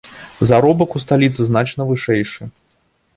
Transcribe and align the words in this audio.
Заробак 0.51 0.95
у 0.99 1.01
сталіцы 1.03 1.45
значна 1.49 1.87
вышэйшы. 1.91 2.43